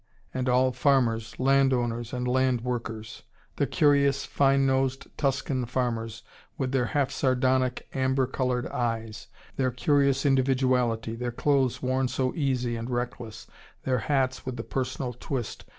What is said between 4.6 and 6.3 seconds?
nosed Tuscan farmers,